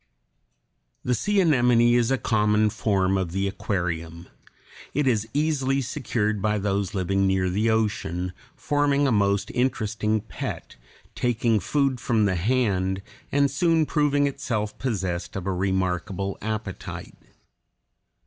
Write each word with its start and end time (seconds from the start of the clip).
The 1.03 1.13
sea 1.13 1.39
anemone 1.41 1.93
is 1.93 2.09
a 2.09 2.17
common 2.17 2.71
form 2.71 3.19
of 3.19 3.33
the 3.33 3.47
aquarium. 3.47 4.29
It 4.95 5.05
is 5.05 5.27
easily 5.31 5.79
secured 5.81 6.41
by 6.41 6.57
those 6.57 6.95
living 6.95 7.27
near 7.27 7.51
the 7.51 7.69
ocean, 7.69 8.33
forming 8.55 9.05
a 9.05 9.11
most 9.11 9.51
interesting 9.51 10.21
pet, 10.21 10.75
taking 11.13 11.59
food 11.59 11.99
from 11.99 12.25
the 12.25 12.33
hand, 12.33 13.03
and 13.31 13.51
soon 13.51 13.85
proving 13.85 14.25
itself 14.25 14.75
possessed 14.79 15.35
of 15.35 15.45
a 15.45 15.53
remarkable 15.53 16.35
appetite. 16.41 17.13